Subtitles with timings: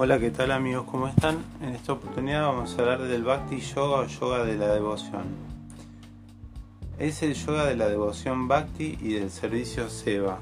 [0.00, 0.86] Hola, ¿qué tal amigos?
[0.88, 1.38] ¿Cómo están?
[1.60, 5.24] En esta oportunidad vamos a hablar del Bhakti Yoga o Yoga de la Devoción.
[7.00, 10.38] Es el yoga de la devoción Bhakti y del servicio Seva.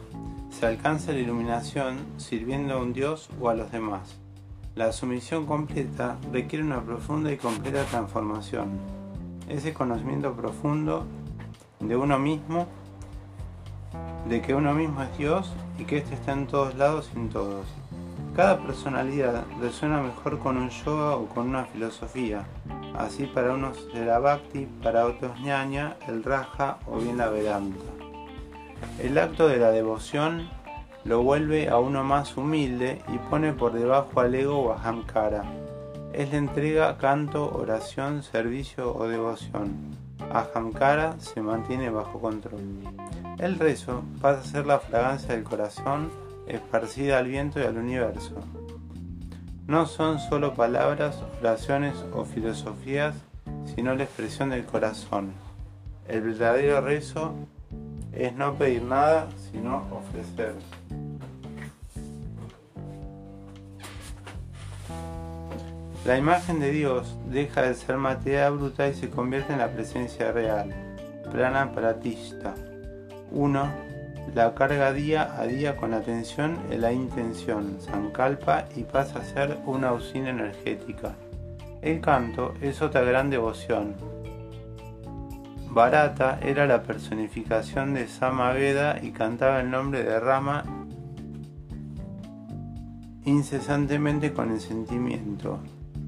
[0.50, 4.18] Se alcanza la iluminación sirviendo a un Dios o a los demás.
[4.74, 8.78] La sumisión completa requiere una profunda y completa transformación.
[9.48, 11.06] Ese conocimiento profundo
[11.80, 12.66] de uno mismo,
[14.28, 17.30] de que uno mismo es Dios y que éste está en todos lados y en
[17.30, 17.64] todos.
[18.36, 22.44] Cada personalidad resuena mejor con un yoga o con una filosofía.
[22.94, 27.80] Así para unos será bhakti, para otros ñaña, el raja o bien la vedanta.
[29.02, 30.50] El acto de la devoción
[31.04, 35.42] lo vuelve a uno más humilde y pone por debajo al ego o ahamkara.
[36.12, 39.96] Es la entrega, canto, oración, servicio o devoción.
[40.30, 42.60] Ahamkara se mantiene bajo control.
[43.38, 48.34] El rezo pasa a ser la fragancia del corazón esparcida al viento y al universo.
[49.66, 53.14] No son solo palabras, oraciones o filosofías,
[53.74, 55.32] sino la expresión del corazón.
[56.08, 57.34] El verdadero rezo
[58.12, 60.54] es no pedir nada, sino ofrecer.
[66.04, 70.30] La imagen de Dios deja de ser materia bruta y se convierte en la presencia
[70.30, 70.72] real.
[71.32, 72.54] Prana Pratista
[73.32, 73.85] 1
[74.34, 79.58] la carga día a día con atención en la intención, Sankalpa, y pasa a ser
[79.66, 81.14] una usina energética.
[81.82, 83.94] El canto es otra gran devoción.
[85.70, 90.64] Barata era la personificación de Samaveda y cantaba el nombre de Rama
[93.26, 95.58] incesantemente con el sentimiento,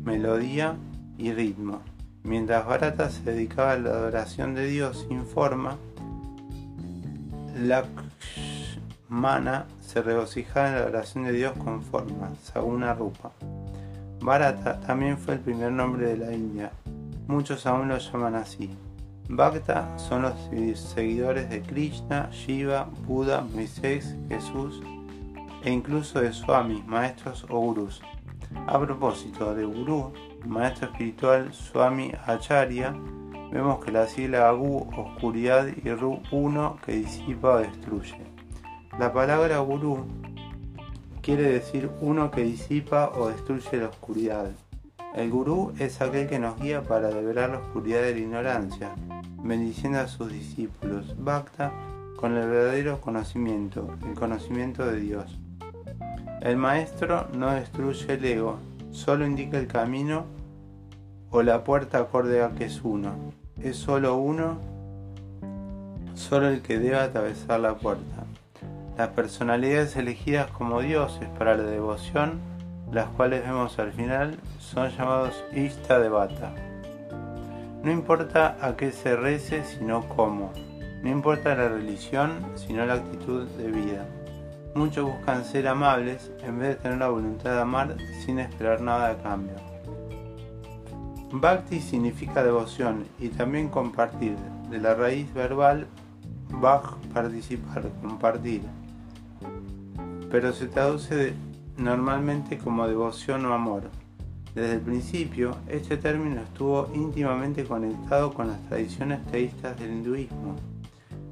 [0.04, 0.76] melodía
[1.18, 1.82] y ritmo.
[2.22, 5.76] Mientras Barata se dedicaba a la adoración de Dios sin forma,
[9.08, 13.32] Lakshmana se regocijaba en la oración de Dios con forma, Saguna Rupa.
[14.20, 16.70] Bharata también fue el primer nombre de la India.
[17.26, 18.70] Muchos aún lo llaman así.
[19.30, 20.34] Bhakta son los
[20.78, 24.82] seguidores de Krishna, Shiva, Buda, Moisés, Jesús
[25.64, 28.02] e incluso de Swami, maestros o gurús.
[28.66, 30.12] A propósito de gurú,
[30.46, 32.94] maestro espiritual Swami Acharya,
[33.50, 38.27] vemos que la sigla Gu, oscuridad, y Ru, uno, que disipa o destruye.
[38.98, 40.06] La palabra Guru
[41.22, 44.50] quiere decir uno que disipa o destruye la oscuridad.
[45.14, 48.90] El gurú es aquel que nos guía para develar la oscuridad de la ignorancia,
[49.40, 51.14] bendiciendo a sus discípulos.
[51.16, 51.72] Bhakta
[52.16, 55.38] con el verdadero conocimiento, el conocimiento de Dios.
[56.40, 58.58] El maestro no destruye el ego,
[58.90, 60.24] solo indica el camino
[61.30, 63.12] o la puerta acorde a que es uno.
[63.62, 64.58] Es solo uno,
[66.14, 68.24] solo el que debe atravesar la puerta.
[68.98, 72.40] Las personalidades elegidas como dioses para la devoción,
[72.90, 76.52] las cuales vemos al final, son llamados Ishta Devata.
[77.84, 80.52] No importa a qué se rece, sino cómo.
[81.04, 84.04] No importa la religión, sino la actitud de vida.
[84.74, 89.10] Muchos buscan ser amables en vez de tener la voluntad de amar sin esperar nada
[89.10, 89.54] a cambio.
[91.30, 94.34] Bhakti significa devoción y también compartir,
[94.70, 95.86] de la raíz verbal
[96.50, 98.62] Bhak, participar, compartir,
[100.30, 101.34] pero se traduce
[101.76, 103.84] normalmente como devoción o amor.
[104.54, 110.56] Desde el principio, este término estuvo íntimamente conectado con las tradiciones teístas del hinduismo.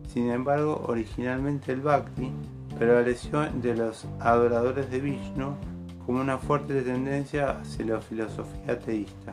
[0.09, 2.31] Sin embargo, originalmente el Bhakti
[2.79, 5.57] prevaleció de los adoradores de Vishnu
[6.05, 9.33] como una fuerte tendencia hacia la filosofía teísta.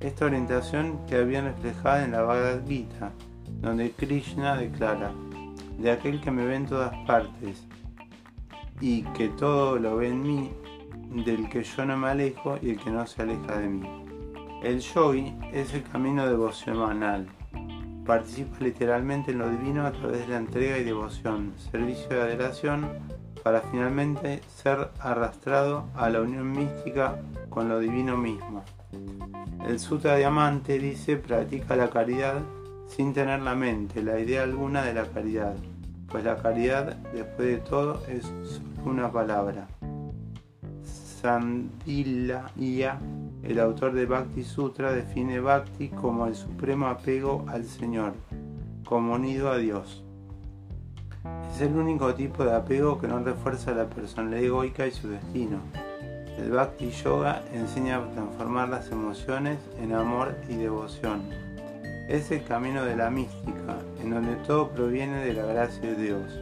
[0.00, 3.12] Esta orientación queda bien reflejada en la Bhagavad Gita,
[3.60, 5.12] donde Krishna declara,
[5.78, 7.64] de aquel que me ve en todas partes
[8.86, 10.50] y que todo lo ve en mí,
[11.24, 13.88] del que yo no me alejo y el que no se aleja de mí.
[14.62, 17.26] El yogi es el camino devocional.
[18.04, 22.90] Participa literalmente en lo divino a través de la entrega y devoción, servicio de adoración,
[23.42, 27.18] para finalmente ser arrastrado a la unión mística
[27.48, 28.64] con lo divino mismo.
[29.66, 32.42] El Sutra Diamante dice practica la caridad
[32.86, 35.54] sin tener la mente, la idea alguna de la caridad,
[36.14, 38.30] pues la caridad, después de todo, es
[38.84, 39.66] una palabra.
[41.20, 43.00] Sandilaya,
[43.42, 48.12] el autor de Bhakti Sutra, define Bhakti como el supremo apego al Señor,
[48.84, 50.04] como unido a Dios.
[51.52, 55.58] Es el único tipo de apego que no refuerza la personalidad egoica y su destino
[56.38, 61.22] el Bhakti Yoga enseña a transformar las emociones en amor y devoción.
[62.08, 66.38] Es el camino de la mística, en donde todo proviene de la gracia de Dios.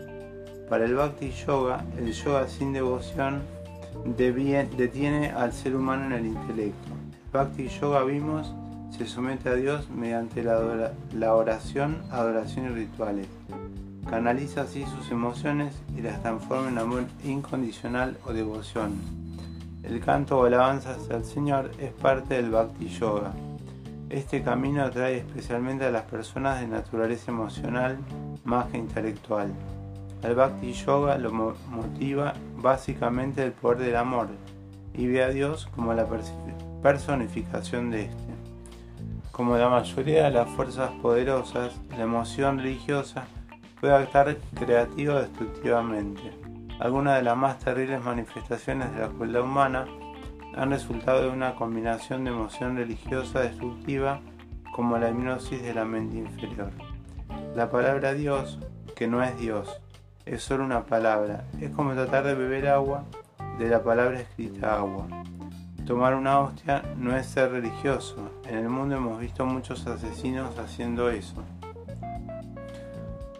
[0.68, 3.42] Para el Bhakti Yoga, el yoga sin devoción
[4.16, 6.92] detiene al ser humano en el intelecto.
[7.26, 8.52] El Bhakti Yoga vimos
[8.96, 13.26] se somete a Dios mediante la oración, adoración y rituales.
[14.08, 19.00] Canaliza así sus emociones y las transforma en amor incondicional o devoción.
[19.82, 23.32] El canto o alabanza hacia el Señor es parte del Bhakti Yoga.
[24.12, 27.96] Este camino atrae especialmente a las personas de naturaleza emocional
[28.44, 29.50] más que intelectual.
[30.22, 34.28] El Bhakti Yoga lo motiva básicamente el poder del amor
[34.92, 36.06] y ve a Dios como la
[36.82, 38.34] personificación de este.
[39.30, 43.24] Como la mayoría de las fuerzas poderosas, la emoción religiosa
[43.80, 46.20] puede actuar creativa o destructivamente.
[46.80, 49.86] Algunas de las más terribles manifestaciones de la crueldad humana
[50.56, 54.20] han resultado de una combinación de emoción religiosa destructiva
[54.74, 56.70] como la hipnosis de la mente inferior.
[57.54, 58.58] La palabra Dios,
[58.94, 59.80] que no es Dios,
[60.24, 63.04] es solo una palabra, es como tratar de beber agua
[63.58, 65.06] de la palabra escrita agua.
[65.86, 68.30] Tomar una hostia no es ser religioso.
[68.48, 71.42] En el mundo hemos visto muchos asesinos haciendo eso.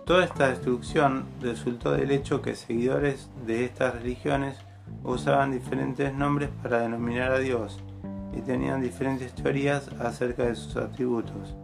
[0.05, 4.59] Toda esta destrucción resultó del hecho que seguidores de estas religiones
[5.05, 7.83] usaban diferentes nombres para denominar a Dios
[8.37, 11.55] y tenían diferentes teorías acerca de sus atributos.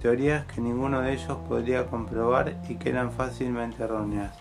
[0.00, 4.36] Teorías que ninguno de ellos podría comprobar y que eran fácilmente erróneas.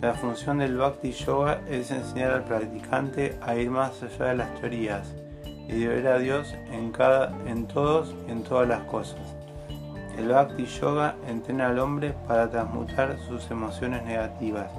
[0.00, 4.54] La función del Bhakti Yoga es enseñar al practicante a ir más allá de las
[4.60, 5.14] teorías
[5.44, 9.20] y de ver a Dios en, cada, en todos y en todas las cosas.
[10.18, 14.70] El Bhakti Yoga entrena al hombre para transmutar sus emociones negativas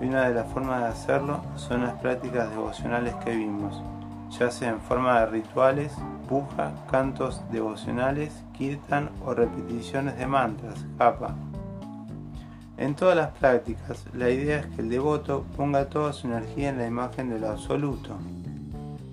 [0.00, 3.82] y una de las formas de hacerlo son las prácticas devocionales que vimos,
[4.38, 5.92] ya sea en forma de rituales,
[6.28, 11.34] puja, cantos devocionales, kirtan o repeticiones de mantras, japa.
[12.76, 16.78] En todas las prácticas, la idea es que el devoto ponga toda su energía en
[16.78, 18.16] la imagen del absoluto,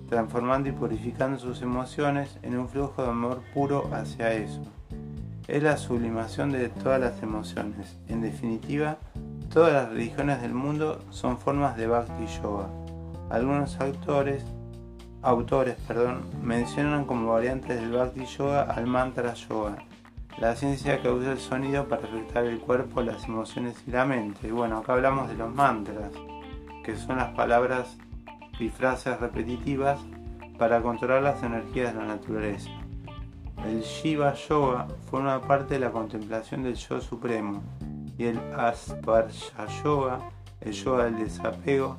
[0.08, 4.62] transformando y purificando sus emociones en un flujo de amor puro hacia eso.
[5.48, 7.96] Es la sublimación de todas las emociones.
[8.08, 8.98] En definitiva,
[9.56, 12.68] todas las religiones del mundo son formas de Bhakti Yoga.
[13.30, 14.44] Algunos autores,
[15.22, 19.78] autores perdón, mencionan como variantes del Bhakti Yoga al Mantra Yoga,
[20.38, 24.48] la ciencia que usa el sonido para afectar el cuerpo, las emociones y la mente.
[24.48, 26.10] Y bueno, acá hablamos de los mantras,
[26.84, 27.96] que son las palabras
[28.60, 29.98] y frases repetitivas
[30.58, 32.68] para controlar las energías de la naturaleza.
[33.64, 37.62] El Shiva Yoga forma parte de la contemplación del Yo Supremo
[38.18, 40.20] y el Asparsha Yoga,
[40.60, 41.96] el yoga del desapego,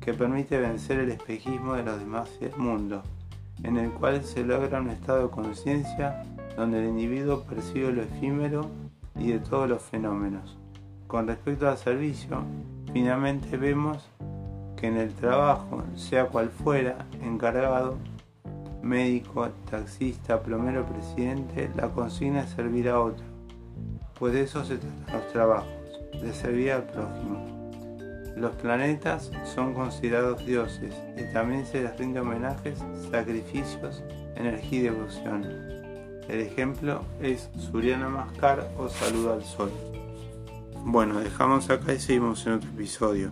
[0.00, 3.02] que permite vencer el espejismo de los demás del mundo,
[3.62, 6.24] en el cual se logra un estado de conciencia
[6.56, 8.66] donde el individuo percibe lo efímero
[9.16, 10.56] y de todos los fenómenos.
[11.06, 12.42] Con respecto al servicio,
[12.92, 14.08] finalmente vemos
[14.76, 17.96] que en el trabajo, sea cual fuera, encargado,
[18.82, 23.24] médico, taxista, plomero, presidente, la consigna es servir a otro,
[24.20, 25.72] pues de eso se tratan los trabajos,
[26.20, 27.82] de servir al prójimo.
[28.36, 32.78] Los planetas son considerados dioses y también se les rinde homenajes,
[33.10, 34.02] sacrificios,
[34.36, 35.44] energía y devoción.
[36.28, 39.72] El ejemplo es Surya Namaskar o Saluda al Sol.
[40.84, 43.30] Bueno, dejamos acá y seguimos en otro episodio.